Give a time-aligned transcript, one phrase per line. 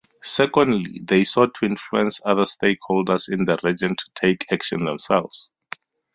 [0.23, 5.51] Secondly, they sought to influence other stakeholders in the region to take action themselves.